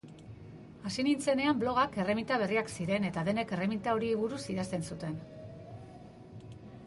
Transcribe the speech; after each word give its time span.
Hasi 0.89 1.03
nintzenean 1.07 1.59
blogak 1.63 1.99
erreminta 2.03 2.39
berriak 2.43 2.73
ziren 2.79 3.05
eta 3.11 3.25
denek 3.29 3.53
erreminta 3.57 3.93
horiei 3.97 4.17
buruz 4.23 4.41
idazten 4.57 4.87
zuten. 4.95 5.21